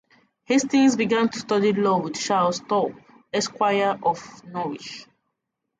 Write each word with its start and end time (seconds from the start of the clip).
Hastings 0.45 0.95
began 0.95 1.29
to 1.29 1.37
study 1.39 1.73
law 1.73 1.99
with 2.01 2.15
Charles 2.19 2.57
Thorpe, 2.57 2.99
Esquire, 3.31 3.99
of 4.01 4.43
Norwich. 4.45 5.05